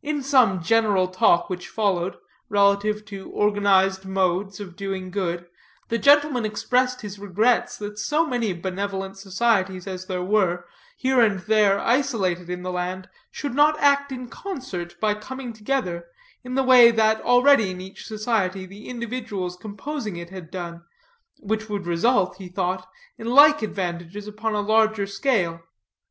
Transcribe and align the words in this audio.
In 0.00 0.22
some 0.22 0.62
general 0.62 1.08
talk 1.08 1.50
which 1.50 1.68
followed, 1.68 2.16
relative 2.48 3.04
to 3.04 3.28
organized 3.30 4.06
modes 4.06 4.60
of 4.60 4.76
doing 4.76 5.10
good, 5.10 5.46
the 5.90 5.98
gentleman 5.98 6.46
expressed 6.46 7.02
his 7.02 7.18
regrets 7.18 7.76
that 7.76 7.98
so 7.98 8.24
many 8.26 8.54
benevolent 8.54 9.18
societies 9.18 9.86
as 9.86 10.06
there 10.06 10.22
were, 10.22 10.64
here 10.96 11.20
and 11.20 11.40
there 11.40 11.78
isolated 11.78 12.48
in 12.48 12.62
the 12.62 12.72
land, 12.72 13.10
should 13.30 13.52
not 13.54 13.78
act 13.78 14.10
in 14.10 14.28
concert 14.30 14.98
by 15.00 15.12
coming 15.12 15.52
together, 15.52 16.06
in 16.42 16.54
the 16.54 16.64
way 16.64 16.90
that 16.90 17.20
already 17.20 17.70
in 17.70 17.78
each 17.78 18.06
society 18.06 18.64
the 18.64 18.88
individuals 18.88 19.54
composing 19.54 20.16
it 20.16 20.30
had 20.30 20.50
done, 20.50 20.82
which 21.40 21.68
would 21.68 21.86
result, 21.86 22.38
he 22.38 22.48
thought, 22.48 22.88
in 23.18 23.26
like 23.26 23.60
advantages 23.60 24.26
upon 24.26 24.54
a 24.54 24.62
larger 24.62 25.06
scale. 25.06 25.60